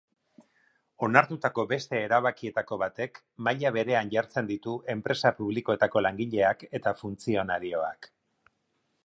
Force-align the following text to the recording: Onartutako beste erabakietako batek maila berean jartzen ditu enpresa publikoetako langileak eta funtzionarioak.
Onartutako 1.07 1.65
beste 1.73 1.99
erabakietako 2.05 2.79
batek 2.85 3.19
maila 3.49 3.73
berean 3.77 4.11
jartzen 4.15 4.51
ditu 4.53 4.75
enpresa 4.95 5.35
publikoetako 5.43 6.05
langileak 6.09 6.67
eta 6.81 6.97
funtzionarioak. 7.05 8.11